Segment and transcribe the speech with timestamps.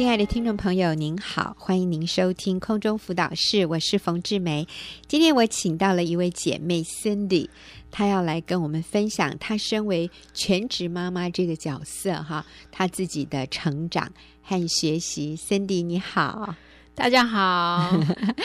[0.00, 4.66] 亲爱的听众朋友，您好，欢迎您收听空中辅导室，我是冯志梅。
[5.06, 7.50] 今天我请到了一位姐妹 Cindy，
[7.90, 14.10] 她要来跟我们分享她身为全职妈妈这个角色哈，她自己的成长
[14.42, 15.36] 和学习。
[15.36, 16.54] Cindy 你好，
[16.94, 17.94] 大家好，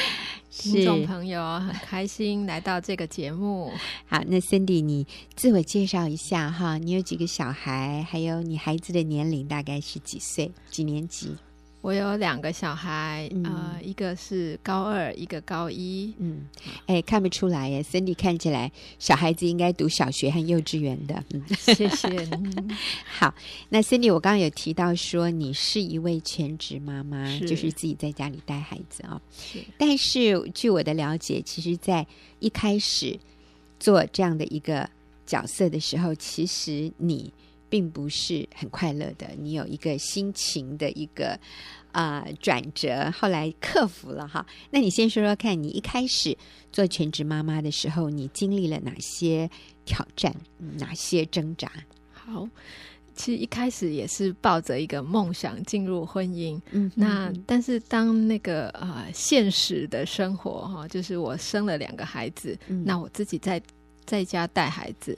[0.51, 3.71] 听众朋友很开心来到这个节目。
[4.07, 8.05] 好，那 Cindy 你自我介绍一下哈，你有几个小孩？
[8.11, 10.51] 还有你孩子的年龄大概是几岁？
[10.69, 11.33] 几年级？
[11.85, 16.11] 我有两个小孩，嗯、呃，一个是高二，一个高一。
[16.17, 16.47] 嗯，
[16.87, 21.23] 哎，看不出来耶，Cindy 看起来小孩子应该读小学和幼稚园的。
[21.31, 22.09] 嗯，谢谢。
[23.05, 23.31] 好，
[23.69, 29.21] 那 Cindy，我刚刚有提到说你是一位全职妈妈，是就是自己在家里带孩子啊、哦。
[29.37, 29.59] 是。
[29.77, 32.07] 但是据我的了解，其实，在
[32.39, 33.19] 一开始
[33.79, 34.89] 做这样的一个
[35.27, 37.31] 角色的时候，其实你。
[37.67, 41.37] 并不是很快乐的，你有一个心情的一个
[41.95, 44.45] 啊、呃、转折，后来克服了哈。
[44.69, 46.37] 那你先说说看，你一开始
[46.69, 49.49] 做全职妈妈的时候，你经历了哪些
[49.85, 50.35] 挑战，
[50.77, 51.71] 哪些挣扎？
[52.11, 52.45] 好，
[53.15, 63.61] 其实一开始也是抱着一个梦想进入婚姻，嗯，那但是当那个啊、呃、现实的生活哈，就是我生了两个孩子，嗯、那我自己在
[64.05, 65.17] 在家带孩子。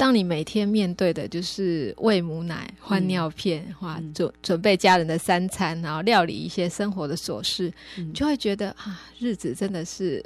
[0.00, 10.24] 当你每天面对的就是喂母奶、换尿片、哇、嗯，准准备家人的三餐，然后料理一些生活的琐事，嗯、你就会觉得啊，日子真的是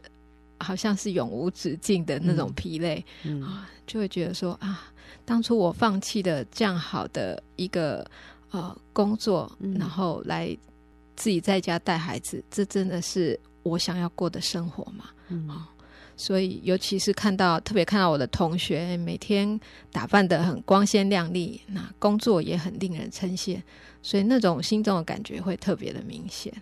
[0.59, 3.05] 好像是永无止境的那种疲累、
[3.43, 4.93] 啊，就会觉得说啊，
[5.25, 8.09] 当初我放弃的这样好的一个
[8.53, 10.57] 呃工作，嗯、然后来
[11.17, 15.07] 自己在家带孩子，这真的是我想要过的生活吗？
[15.31, 15.49] 嗯。
[15.49, 15.69] 啊
[16.17, 19.59] 所以，尤其是看到特别看到我的同学每天
[19.91, 23.61] 打扮得很光鲜亮丽，那工作也很令人称羡，
[24.03, 26.53] 所以那种心中的感觉会特别的明显。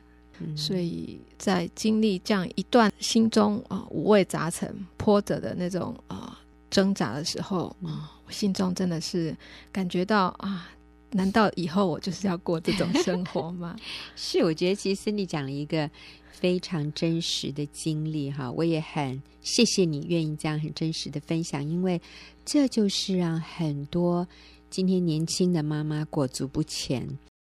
[0.41, 6.37] 嗯、所以在经历这样一段心中啊、呃、五味杂陈、波折的那种啊、呃、
[6.71, 9.37] 挣扎的时候啊、呃，我心中真的是
[9.71, 10.71] 感觉到啊，
[11.13, 13.77] 难道以后我就是要过这种生活吗？
[14.17, 15.89] 是，我觉得其实你讲了一个。
[16.33, 22.01] 非常真实的经历哈，我也很谢谢你愿意这样很真实的分享，因为
[22.45, 24.27] 这就是让很多
[24.69, 27.09] 今天年轻的妈妈裹足不前，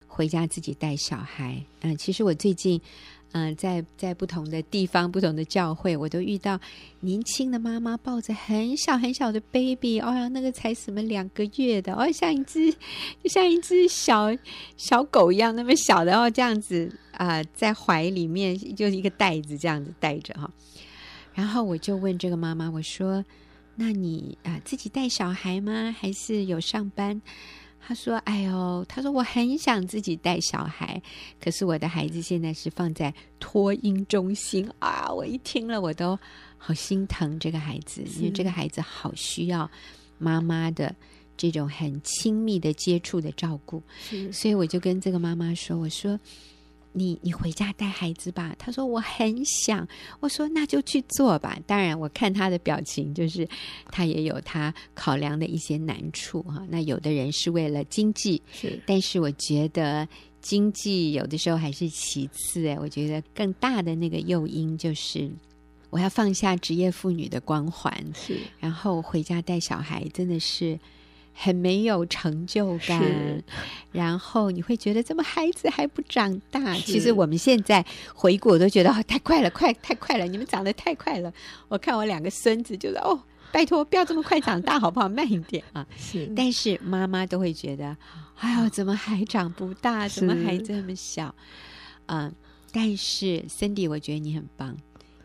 [0.07, 1.65] 回家自己带小孩。
[1.81, 2.79] 嗯，其实我最近
[3.37, 6.59] 嗯、在在不同的地方、不同的教会，我都遇到
[7.01, 12.73] 年轻的妈妈抱着很小很小的 baby，哦呀，那个才什么两个月的，哦，像一只
[13.25, 14.35] 像一只小
[14.77, 16.91] 小狗一样那么小的，哦，这样子。
[17.17, 20.51] 啊、在怀里面就是一个袋子这样子带着哈，
[21.33, 23.25] 然后我就问这个妈妈，我说
[23.79, 25.95] ：“那你啊、自己带小孩吗？
[25.97, 27.23] 还是有上班？”
[27.87, 31.01] 她说：“哎呦，他说我很想自己带小孩，
[31.39, 36.19] 可是我的孩子现在是放在托婴中心啊！”我一听了，我都
[36.57, 39.71] 好心疼这个孩子，因为这个孩子好需要
[40.17, 40.95] 妈妈的
[41.37, 43.83] 这种很亲密的接触的照顾，
[44.33, 46.19] 所以我就跟这个妈妈说：“我说。”
[46.97, 49.87] 你你回家带孩子吧，他说我很想，
[50.21, 51.59] 我说那就去做吧。
[51.67, 53.47] 当然，我看他的表情，就是
[53.91, 56.65] 他也有他考量的一些难处哈。
[56.71, 60.07] 那有的人是为了经济，是，但是我觉得
[60.41, 62.79] 经济有的时候还是其次哎。
[62.79, 65.29] 我觉得更大的那个诱因就是
[65.91, 70.79] 我要放下职业妇女的光环，是，然后回家带小孩，真的是。
[71.35, 73.43] 很没有成就感，
[73.91, 76.75] 然后你会觉得怎么孩子还不长大？
[76.77, 77.85] 其实我们现在
[78.15, 80.27] 回顾，我都觉得、哦、太快了，快太快了！
[80.27, 81.33] 你们长得太快了。
[81.69, 85.09] 我看我两个孙子，就说哦，拜托不要这么快长大，好不好？
[85.09, 85.85] 慢一点啊！
[85.99, 87.97] 是，但是妈妈都会觉得，
[88.39, 90.09] 哎呦，怎么还长不大？
[90.09, 91.35] 怎么还这么小？
[92.07, 92.33] 嗯、呃，
[92.73, 94.77] 但是 Cindy，我觉得你很棒，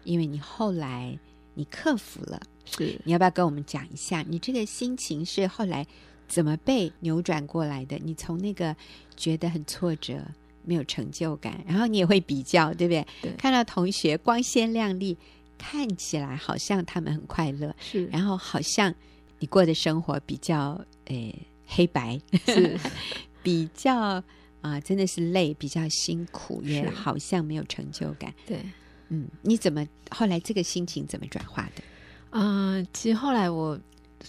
[0.03, 1.17] 因为你后来
[1.59, 2.41] 你克服了。
[2.63, 5.85] 是，你要不要跟我们讲一下，你这个心情是后来
[6.27, 7.97] 怎么被扭转过来的？
[7.97, 8.73] 你从那个
[9.17, 10.23] 觉得很挫折、
[10.63, 13.05] 没有成就感，然后你也会比较，对不对？
[13.21, 15.17] 对，看到同学光鲜亮丽，
[15.57, 18.93] 看起来好像他们很快乐，是，然后好像
[19.39, 21.35] 你过的生活比较诶
[21.65, 22.79] 黑白，是
[23.43, 24.23] 比较啊、
[24.61, 28.31] 呃，真的是累，比较辛苦，也好像没有成就感。
[28.45, 28.59] 对，
[29.09, 31.83] 嗯，你怎么后来这个心情怎么转化的？
[32.29, 33.79] 嗯、呃，其实后来我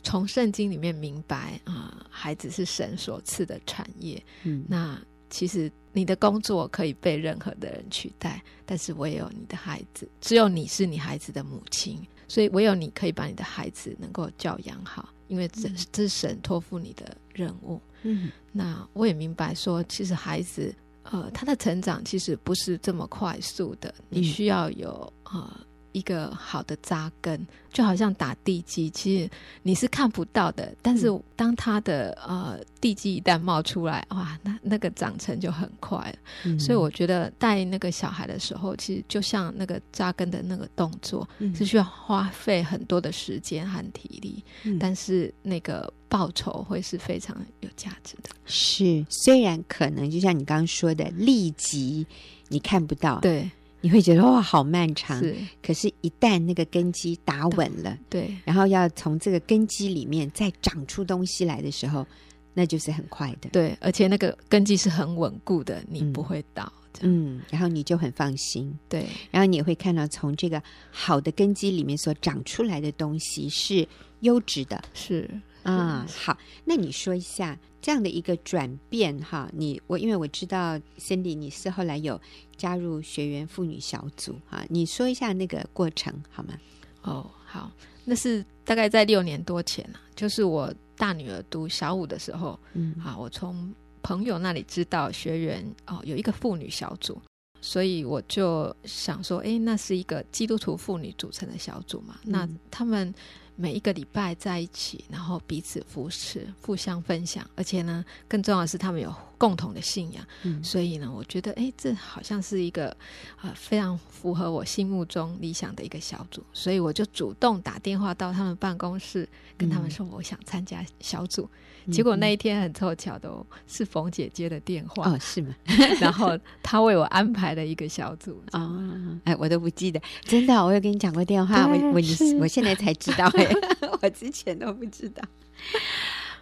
[0.02, 4.22] 从圣经里面明白啊、呃，孩子是神所赐的产业。
[4.44, 4.98] 嗯，那
[5.28, 17.78] 其实你的工作可以被任何的人取代，但是唯有你的孩子，只有你是你孩子的母亲，所以唯有你可以把你的孩子能够教养好，因为这、嗯、这是神托付你的任务。
[18.02, 20.74] 嗯，那我也明白说，其实孩子。
[21.10, 25.50] 呃，他的成长其实不是这么快速的，你需要有呃。
[25.92, 29.28] 一个好的扎根，就好像打地基，其实
[29.64, 30.72] 你是看不到的。
[30.80, 36.14] 但是当他的呃地基一旦冒出来，哇，那那个长成就很快了。
[36.44, 48.30] 嗯、所以我觉得带那个小孩的时候，其实就像那个扎根的那个动作，嗯、是需要花费很多的时间和体力，嗯、但是那个报酬会是非常有价值的。
[48.44, 52.06] 是，虽然可能就像你刚刚说的，立即
[52.48, 53.50] 你看不到，对。
[53.82, 55.18] 你会觉得哇，好漫长。
[55.18, 62.06] 是，可是，一旦那个根基打稳了，对，然后要从这个根基里面再长出东西来的时候，
[62.52, 63.48] 那就是很快的。
[63.48, 66.70] 对，而且那个根基是很稳固的，你不会倒。
[67.00, 68.70] 嗯，嗯，然后你就很放心。
[68.86, 73.88] 对，然后你也会看到从这个好的根基里面所长出来的东西是
[74.20, 74.84] 优质的。
[74.92, 75.26] 是。
[75.62, 82.18] 啊、嗯，好，那你说一下这样的一个转变哈，你我因为我知道 Cindy 你是后来有
[82.56, 86.54] 加入学员妇女小组哈，你说一下那个过程好吗？
[87.02, 87.70] 哦，好，
[88.04, 97.20] 那是大概在六年多前啊，就是我大女儿读小五的时候，嗯，啊，我从朋友那里知道学员哦有一个妇女小组，
[97.60, 103.14] 所以我就想说，哎，那是一个基督徒妇女组成的小组嘛，嗯、那他们。
[103.60, 110.24] 每一个礼拜在一起，然后彼此扶持，互相分享，而且呢，更重要的是他们有共同的信仰。
[110.44, 112.96] 嗯，所以呢，我觉得，哎，这好像是一个
[113.42, 119.28] 呃非常符合我心目中理想的一个小组，所以我就主动打电话到他们办公室，
[119.58, 121.42] 跟他们说我想参加小组。
[121.42, 121.48] 嗯
[121.90, 123.32] 结果那一天很凑巧的，
[123.66, 125.10] 是冯姐接的电话。
[125.10, 125.52] 哦，是吗？
[125.98, 128.40] 然后她为我安排了一个小组。
[128.52, 132.00] 哦，哎，我都不记得，真的，我有跟你讲过电话，我我
[132.38, 133.49] 我现在才知道哎，
[134.02, 135.22] 我之前都不知道。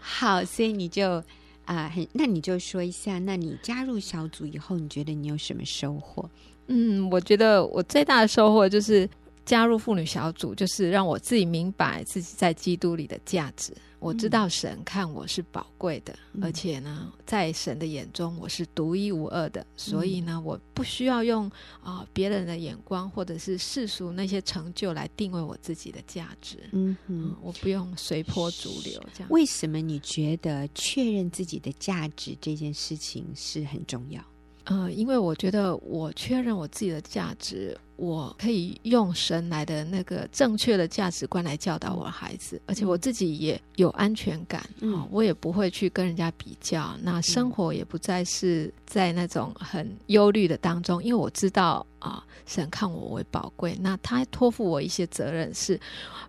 [0.00, 1.22] 好，所以你就
[1.64, 6.28] 啊，很，那你就说一下，那你加入小组以后，你觉得你有什么收获？
[6.68, 9.08] 嗯，我觉得我最大的收获就是
[9.48, 13.72] 加入妇女小组，就是让我自己明白自己在基督里的价值。
[13.98, 21.46] 我知道神看我是宝贵的，嗯、而且呢，在神的眼中我是独一无二的，嗯、所以呢，我不需要用
[21.82, 26.58] 啊、呃、别人的眼光或者是世俗那些成就来定位我自己的价值。
[26.72, 29.30] 嗯哼嗯，我不用随波逐流这样。
[29.30, 34.22] 为什么你觉得确认自己的价值这件事情是很重要？
[34.64, 55.78] 呃，因为我觉得我确认我自己的价值，我可以用神来的那个正确的价值观来教导我的孩子，而且我自己也有安全感，嗯、哦，我也不会去跟人家比较，那生活也不再是在那种很忧虑的当中，因为我知道啊，神看我为宝贵，那他托付我一些责任是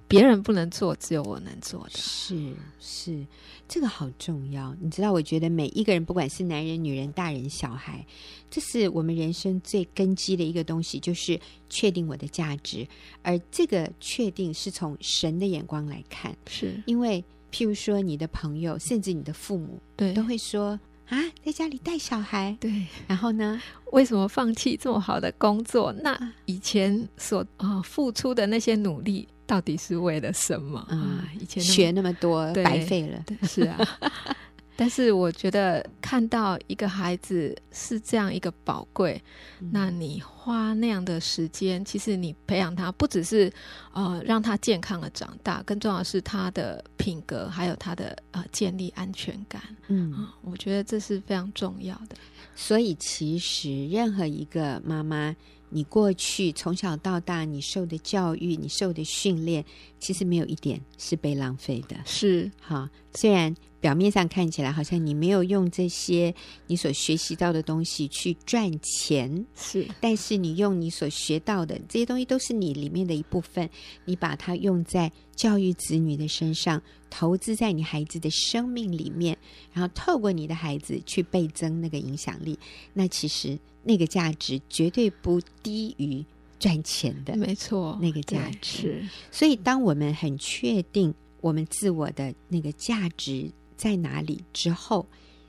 [0.07, 3.24] 别人不能做，只有我能做的，是是。
[3.71, 5.13] 这个好重要，你知道？
[5.13, 8.04] 我觉得每一个人，不管是男人、女人、大人、小孩，
[8.50, 11.39] 这是我们人生最根基的一个东西，就是
[11.69, 12.88] 确定我的价值。
[13.21, 23.62] 而这个确定是从神的眼光来看，是因为，譬如说，你的朋友，甚至你的父母，对，都会说啊，在家里带小孩，对，然后呢，
[23.92, 25.94] 为什么放弃这么好的工作？
[25.94, 29.27] 那以前所啊、呃、付出的那些努力。
[29.50, 31.27] 到底是为了什么啊？
[31.42, 33.80] 以前学那么多白费了，是啊。
[34.80, 39.22] 但是我觉得看到一个孩子是这样一个宝贵，
[39.60, 43.52] 嗯、那你花那样的时间，其实你培养他不只是
[43.92, 49.62] 呃让他健康的长大，更重要的是他的品格，还有他的呃建立安全感。
[49.90, 52.16] 嗯、呃，我觉得这是非常重要的。
[52.56, 55.36] 所以其实任何一个妈妈。
[55.71, 59.64] 你过去从小到大，你受的教育，你受的训练，
[60.00, 61.95] 其实没有一点是被浪费的。
[62.06, 66.33] 是哈，虽然表面上看起来好像你没有用这些
[66.68, 73.69] 你所学习到的东西去赚钱，是，但是你用你所学到的这些东西都是你里面的一部分，
[74.06, 79.38] 你把它用在教育子女的身上，投资在你孩子的生命里面，
[79.74, 82.57] 然后透过你的孩子去倍增那个影响力，
[82.94, 83.57] 那其实。
[83.81, 86.24] 那个价值绝对不低于
[86.59, 87.98] 赚钱的，没错。
[88.02, 95.07] 那个价值，所以当我们很确定我们自我的那个价值在哪里之后，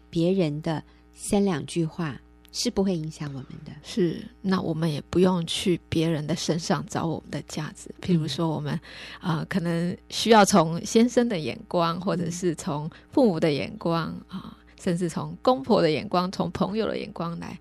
[0.08, 0.80] 别人的
[1.12, 2.16] 三两句话
[2.52, 3.72] 是不会影响我们的。
[3.82, 7.92] 是，那我们也不用去别人的身上找我们的价值。
[8.00, 8.72] 譬如说，我们
[9.18, 17.58] 啊、呃，可能需要从先生的眼光，或者是从父母的眼光啊、呃，甚至从公婆的眼光，从朋友的眼光来。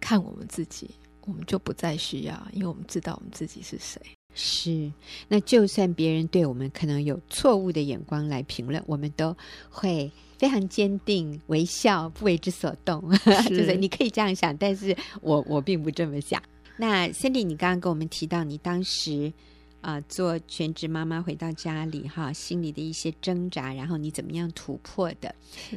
[0.00, 0.90] 看我们自己，
[1.22, 3.98] 我们就不再需要，因为我们知道我们自己是谁。
[4.34, 4.92] 是，
[5.28, 9.36] 那就算别人对我们可能有错误的眼光来评论，我们都
[9.70, 10.10] 会。
[10.36, 13.00] 非常坚定，微笑，不为之所动，
[13.48, 16.42] 就是你可以这样想，但是我我并不这么想。
[16.76, 19.32] 那 Cindy，你刚刚跟我们提到你当时
[19.80, 25.34] 啊、呃、做全职妈妈回到家里哈，心里的一些挣扎，然后你怎么样突破的？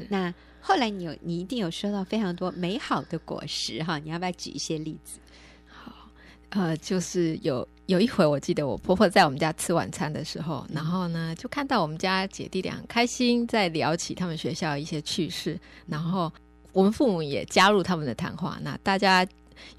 [0.09, 5.19] 那后来你有你一定有收到非常多美好的果实哈，你要不要举一些例子？
[5.67, 6.09] 好，
[6.49, 16.31] 呃，就是有有一回我记得我婆婆在我们家吃晚餐的时候，然后呢就看到我们家姐弟俩很开心在聊起他们学校一些趣事，然后
[16.71, 19.27] 我们父母也加入他们的谈话，那大家。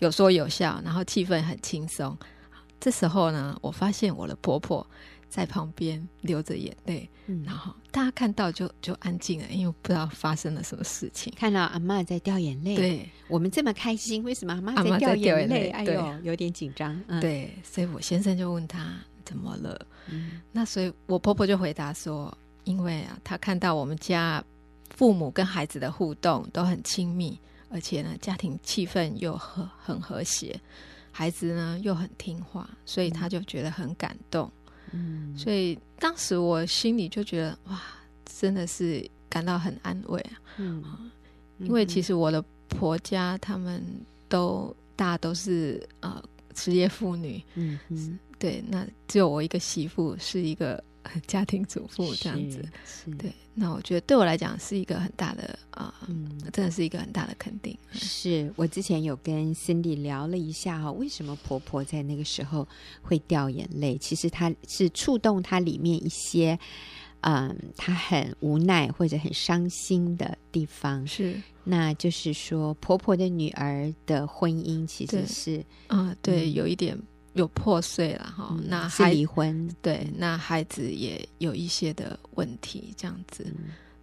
[0.01, 2.19] 有说有笑，然后气氛很轻松。
[2.81, 4.85] 这时候呢，我发现我的婆婆
[5.29, 11.33] 在旁边流着眼泪，嗯，然后大家看到就就安静了，因为不知道发生了什么事情。
[11.37, 15.71] 看到阿妈在掉眼泪，对，我们这么开心，为什么阿妈在掉眼泪？
[15.71, 17.01] 哎呦，有点紧张。
[17.07, 18.95] 嗯，对，所以我先生就问他
[19.25, 19.87] 怎么了？
[20.11, 24.43] 嗯，那所以我婆婆就回答说，因为啊，她看到我们家
[24.95, 27.39] 父母跟孩子的互动都很亲密。
[27.71, 30.59] 而且呢，家庭气氛又和很和谐，
[31.13, 34.51] 孩子呢又很听话，所以她就觉得很感动。
[34.93, 37.81] 嗯，所以当时我心里就觉得哇，
[38.25, 40.33] 真的是感到很安慰啊。
[40.57, 40.83] 嗯，
[41.59, 43.83] 因为其实我的婆家他们
[44.29, 46.23] 都大都是呃
[46.55, 47.43] 职业妇女。
[47.55, 50.83] 嗯嗯，对，那只有我一个媳妇是一个。
[51.27, 52.65] 家庭主妇这样子，
[53.19, 57.77] 对，那我觉得对我来讲是一个很大的啊，呃嗯、真的是一个很大的肯定。
[57.93, 62.67] 是我之前有跟 Cindy 聊了一下哈，为什么婆婆在那个时候
[63.03, 63.97] 会掉眼泪？
[63.99, 66.59] 其实她是触动她里面一些，
[67.23, 71.07] 嗯，她很无奈或者很伤心的地方。
[71.07, 76.99] 是，那就是说婆婆的女儿的婚姻其实是，啊，对，有一点。
[77.41, 83.45] 有破碎了哈，嗯、那是离婚，对，那孩子也有一些的问题，这样子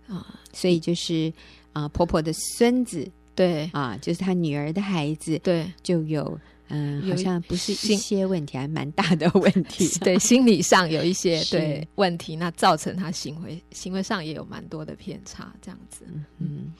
[0.07, 1.31] 啊，嗯呃、所以就是
[1.73, 6.39] 啊、呃，婆婆的孙子，对啊，就是她女儿的孩子，对，就有
[6.69, 16.05] 嗯，好像不是一些问题，还蛮大的问 题，对，心理上有一些 对问题，那造成她行为行为上也有蛮多的偏差，这样子，
[16.39, 16.71] 嗯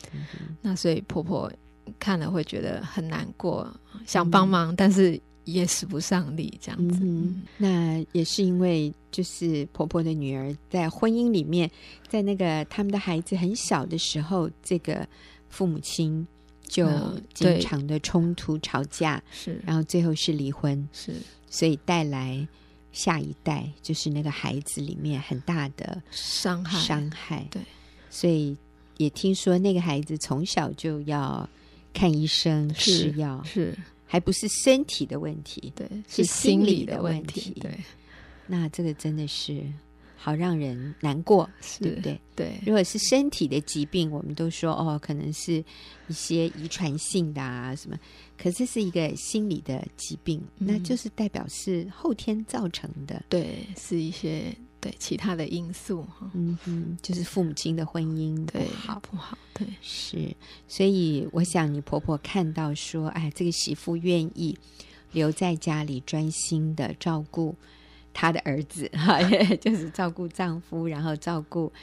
[0.62, 1.52] 那所以婆婆
[2.00, 3.72] 看了会觉得很难过，
[4.08, 5.22] 想帮忙，嗯、但是。
[5.46, 7.00] 也使不上力，这样子。
[7.02, 11.70] 嗯，那也是因为，就是婆婆的女儿在婚姻里面，
[12.08, 15.08] 在那个他们的孩子很小的时候，这个
[15.50, 16.28] 父母亲
[16.68, 16.90] 就
[17.34, 21.14] 经常的冲突吵架，是，然后最后是离婚，是，
[21.48, 22.46] 所以带来
[22.92, 27.48] 下一代就是那个孩子里面很大的伤害，伤害。
[27.52, 27.62] 对，
[28.10, 28.58] 所以
[28.98, 31.48] 也听说那个孩子从小就要
[31.94, 33.78] 看医生吃药，是。
[34.06, 37.52] 还不是身体的问题，对，是心理的问题。
[37.60, 37.78] 对，
[38.48, 39.64] 那这个真的是
[40.16, 42.22] 好让人难过，是对不对？
[42.36, 45.64] 对，如果是身体的疾病，我们都说哦，可能是
[46.08, 47.98] 一些遗传性的啊什么，
[48.38, 54.56] 可是是一个心理的疾病，嗯、那就是代表是后天造成的，对，是一些。
[54.86, 59.00] 对其他的因素，嗯哼，就是父母亲的婚姻对不好。
[59.00, 59.66] 不好，对。
[59.82, 60.36] 是，
[60.68, 64.56] 所以我想你婆婆看到说，哎，这个媳妇愿意
[65.12, 67.56] 留在家里专心的照顾
[68.14, 69.20] 她的儿子，哈，
[69.60, 71.74] 就是照顾丈夫，然后照顾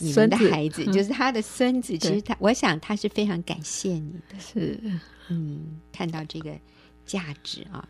[0.00, 1.96] 你们的孩子，子就是她的孙子。
[1.96, 4.80] 其实她，我想她是非常感谢你的，是，
[5.28, 6.58] 嗯，看到这个
[7.06, 7.88] 价值啊。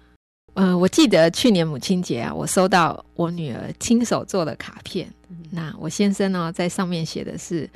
[0.53, 5.13] 嗯、呃，我记得去年母亲节啊，我收到我女儿亲手做的卡片。
[5.29, 7.69] 嗯、那我先生呢，在上面写的是：“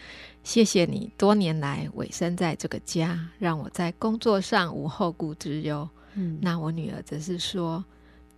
[0.44, 7.84] 谢谢你多年来委身在这个家，让我在工作上无后顾之忧。”嗯，那我女儿则是说：“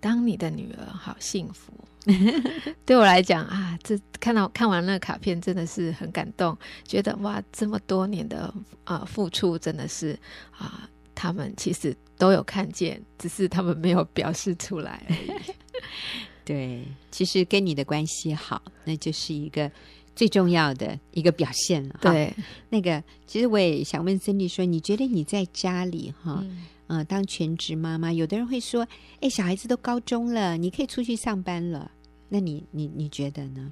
[0.01, 1.73] 当你的女儿好幸福。
[2.87, 6.57] ”对我来讲啊，这看到看完那卡片，真的是很感动，
[6.87, 8.45] 觉得哇，这么多年的
[8.85, 10.19] 啊、呃、付出，真的是
[10.51, 10.89] 啊。
[11.21, 15.31] 他们其实都有看见，只是他们没有表示出来而已。
[16.47, 19.71] 对，其实跟你的关系好，那就是一个
[20.17, 21.99] 最重要的一个表现了。
[22.01, 22.35] 对，
[22.71, 28.89] 那个其实我也想问 Cindy 说，你觉得你在家里哈，嗯、呃，当全职妈妈，有的人会说，
[29.21, 31.91] 哎，小孩子都高中了，你可以出去上班了。
[32.31, 33.71] 那你你你觉得呢？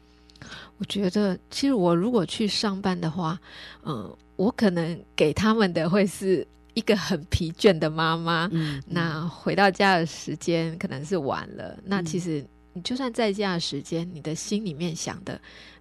[0.77, 3.41] 我觉得，其实我如果去上班的话，
[3.85, 6.47] 嗯、呃，我可能给他们的会是。
[6.79, 11.75] 一个很疲倦的妈妈，嗯，那回到家的时间可能是晚了。
[11.79, 15.35] 嗯、那其实你就算在家的时间，你的心里面想的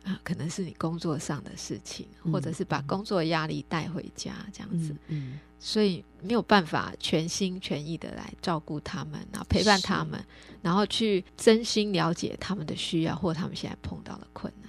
[0.03, 4.91] 啊、呃，可能是你工作上的事情，嗯、或者是把工作压力带回家这样子。
[5.07, 10.19] 嗯，嗯，所以没有办法全心全意的来照顾他们，然后陪伴他们，
[10.63, 14.66] 然后去真心了解他们的需要或他们现在碰到的困难。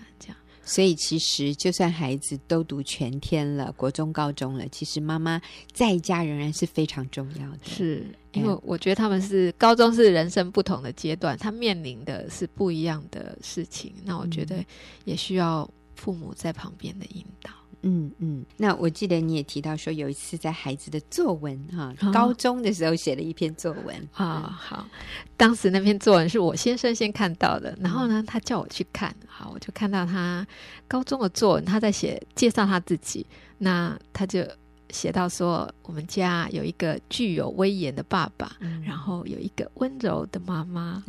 [0.69, 5.41] 所以其实就算孩子都读全天了，国中、高中了，其实妈妈
[5.73, 7.59] 在家仍然是非常重要的。
[7.65, 13.93] 是因为我觉得他们是高中是人生不同的阶段，他面临的是不一样的事情。
[14.05, 14.63] 那我觉得
[15.07, 17.51] 也需要父母在旁边的引导。
[17.83, 23.97] 嗯嗯，那我记得你也提到说，有一次在孩子的作文哈，哦、高中的时候写了一篇作文。
[24.13, 24.27] 啊。
[24.27, 24.89] 哦、好，
[25.37, 30.47] 当时那篇作文是我先生先看到的，然后呢，他叫我去看，好，我就看到他
[30.89, 33.25] 高中的作文，他在写介绍他自己，
[33.59, 34.45] 那他就
[34.91, 41.03] 写到说，我们家有一个具有威严的爸爸，嗯、然后有一个温柔的妈妈，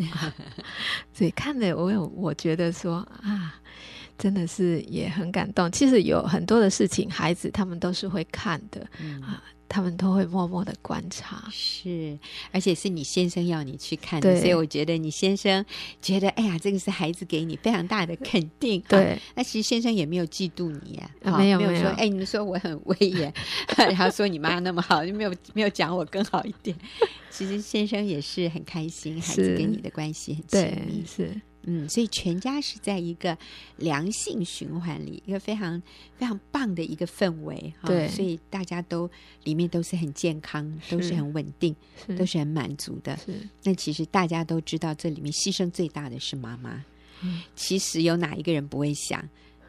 [1.14, 3.56] 所以看了我有我觉得说啊。
[4.20, 5.72] 真的是也很感动。
[5.72, 11.48] 其实有很多的事情，孩子他们都是会看的、嗯、啊，他们都会默默的观察。
[11.50, 12.20] 是，
[12.52, 15.66] 而且是你先生要你去看的，对所以我觉得你先生
[16.02, 18.84] 觉得，哎呀，这个是孩子给你非常大的肯定。
[18.90, 23.34] 对，啊、那其实先生也没有嫉妒你呀、啊，没有没有说，哎，你们说我很威严，
[23.78, 26.76] 然后说你妈那么好，就没有没有讲我更好一点。
[27.32, 31.42] 其实先生也是很开心，孩子跟你的关系很亲密，是。
[31.64, 33.38] 嗯，所以全家是在一个
[33.78, 35.82] 良性循环里，一个非常
[36.18, 37.88] 非常棒的一个氛围哈。
[37.88, 39.10] 对，所以大家都
[39.44, 41.76] 里面都是很健康，是都是很稳定，
[42.08, 43.18] 是都是很满足的。
[43.18, 46.84] 是，那其实大家都知道，这里面牺牲最大的是妈妈。
[47.22, 49.20] 嗯，其实有哪一个人不会想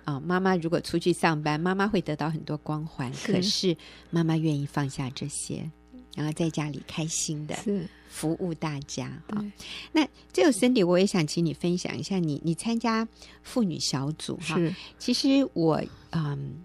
[0.04, 0.14] 啊？
[0.14, 3.76] 哦，妈妈如果出去上班，妈妈会得到很多光环，是可是
[4.10, 5.68] 妈妈愿意放下这些，
[6.14, 7.56] 然后在家里开心的。
[7.56, 7.88] 是。
[8.10, 9.52] 服务大家啊！
[9.92, 13.06] 那这个 Cindy，我也想请你分享一下你，你你参加
[13.42, 14.56] 妇女小组哈。
[14.56, 16.56] 是其实我嗯，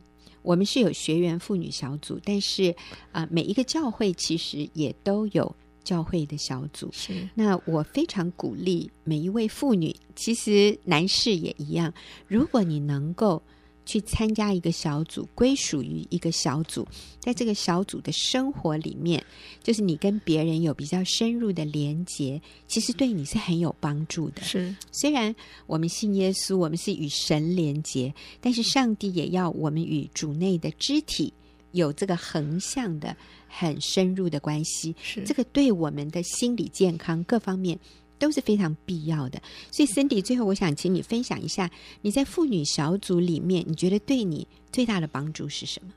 [0.42, 2.72] 我们是有学员妇女小组，但是
[3.12, 6.90] 啊、呃，每一个教会其实也都有教会的小组。
[6.92, 11.94] 是那我非常鼓励每一位妇女，其实男士也一样，
[12.28, 13.42] 如果你能够。
[13.86, 16.88] 去参加一个小组，归属于一个小组，
[17.20, 19.24] 在这个小组的生活里面，
[19.63, 24.42] 就是你跟别人有比较深入的连结，其实对你是很有帮助的。
[24.42, 25.33] 是，虽然
[25.68, 31.31] 我们信耶稣，我们是与神连结，但是上帝也要我们与主内的肢体
[31.72, 33.16] 有这个横向的、
[33.48, 34.96] 很深入的关系。
[35.01, 37.79] 是，这个对我们的心理健康各方面。
[38.18, 41.70] 都是非常必要的，所以 Cindy，最后我想请你分享一下
[42.01, 45.92] 你在妇女小组里面，你觉得对你最大的帮助是什么？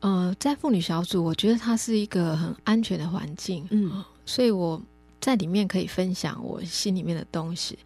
[0.00, 4.80] 呃，在妇女小组，我觉得它是一个很安全的环境，嗯，所以我
[5.20, 7.78] 在里面可以分享我心里面的东西，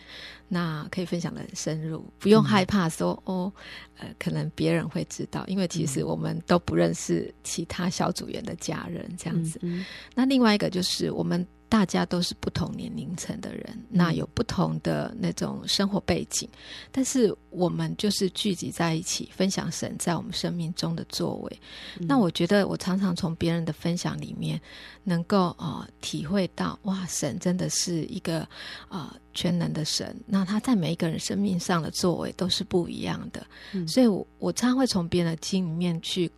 [0.49, 3.53] 那可以分享的很深入，不用害怕说、嗯、哦，
[3.99, 9.59] 呃，可能别人会知道，因为其实我们都不认识其他小组员的家人这样子。
[9.63, 11.47] 嗯嗯、那另外一个就是我们。
[11.69, 16.59] 大家都是不同年龄层的人，那有不同的那种生活背景，嗯、
[16.91, 21.61] 但是我们就是聚集在一起，分享神在我们生命中的作为。
[21.99, 24.61] 嗯、那我觉得，我常常从别人的分享里面，
[25.05, 28.49] 能够呃体会到，哇，神真的是一个
[28.89, 30.17] 呃全能的神。
[30.27, 36.31] 那他在每一个人生命上的作为都是不一样的，嗯、所以我我常常会从别人的经里面去。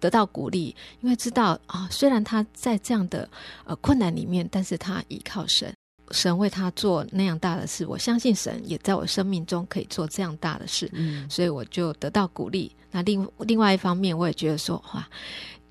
[0.00, 3.28] 得到鼓励，因为知道啊，虽然他在这样的
[3.64, 5.72] 呃困难里面，但是他依靠神，
[6.10, 7.86] 神为他做那样大的事。
[7.86, 12.74] 我相信神也在我生命中可以做这样大的事，嗯，所以我就得到鼓励。
[12.90, 15.08] 那另另外一方面，我也觉得说，哇，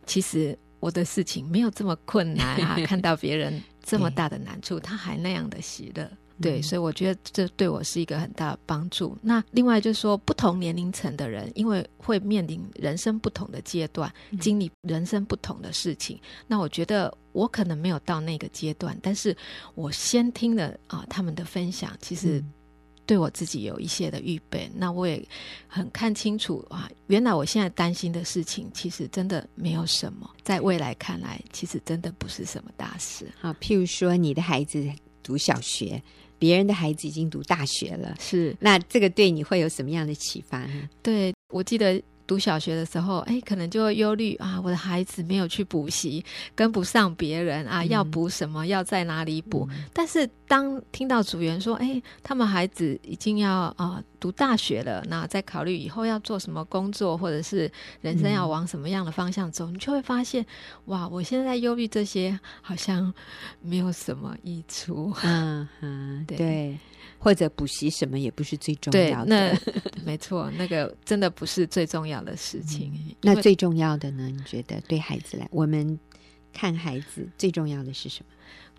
[0.06, 6.10] 其实我的事情没有这么困难啊， 看到别人这么大的难处，他还那样的喜乐。
[6.42, 9.18] 对，所以我觉得这对我是一个很大的帮助。
[9.22, 16.18] 那另外就是说，不同年龄层的人，因为会面临人生不同的阶段，经历人生不同的事情。
[16.18, 19.36] 嗯、那我觉得我可能没有到那个阶段，但是
[19.76, 22.44] 我先听了啊他们的分享，其实
[23.06, 24.70] 对我自己有一些的预备。
[24.76, 25.26] 那我也
[25.68, 33.26] 很看清楚啊，原来我现在担心的事情，其实真的没有什么，在未来看来，其实真的不是什么大事。
[33.40, 34.86] 啊，譬如说你的孩子
[35.24, 36.04] 读小学。
[36.38, 40.90] 别人的孩子已经读大学了，是，那这个对你会有什么样的启发呢？
[41.02, 42.02] 对，我记得。
[42.28, 49.68] 读小学的时候，哎，可能就会忧虑啊，我的孩子没有去补习，跟不上别人啊，要补什么，要在哪里补？
[49.70, 60.44] 嗯、但是当听到组员说，哎，他们孩子已经要啊读大学了，那在考虑以后要做什么工作，或者是人生要往什么样的方向走，嗯、你就会发现，
[60.86, 63.14] 哇，我现在忧虑这些好像
[63.62, 65.14] 没有什么益处。
[65.22, 66.38] 嗯嗯， 对。
[66.38, 66.78] 对
[67.20, 69.58] 或者补习什么也不是最重要的，那
[70.06, 72.92] 没错，那个真的不是最重要的事情。
[72.94, 74.28] 嗯、那最重要的呢？
[74.28, 76.00] 你觉得对孩子来，我们
[76.52, 78.32] 看孩子最重要的是什么？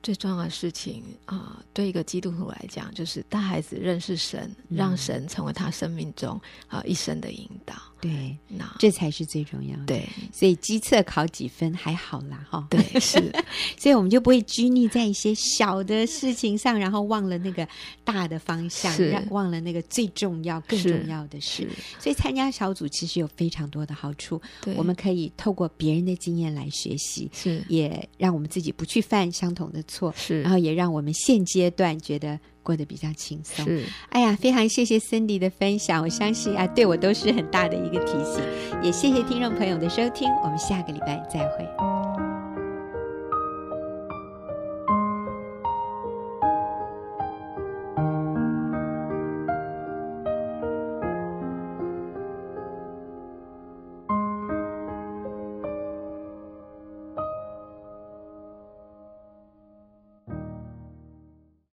[0.02, 7.74] 最重要的事情啊、呃，对一个基督徒来讲，就是带孩子认识神，嗯、让神成为他生命中啊、呃、一生的引导。
[8.00, 9.87] 对，那这才是最重要的。
[9.87, 12.66] 对，所以基测考几分还好啦，哈。
[12.70, 13.18] 对，是，
[13.78, 17.66] 所以我们就不会拘泥在一些小的事情上，然后忘了那个
[18.04, 21.68] 大的方向，是忘了那个最重要、更重要的事。
[21.98, 24.40] 所以参加小组其实有非常多的好处，
[24.76, 32.38] 我们可以透过别人的经验来学习，是，也让我们自己不去犯相同的错，是，然后也让我们现阶段觉得。
[32.66, 33.64] 过得比较轻松。
[33.64, 38.42] 是，哎呀，非常谢谢 Cindy 的分享，我相信啊，对我都是很大的一个提醒。
[38.83, 41.95] 也谢谢听众朋友的收听，我们下个礼拜再会。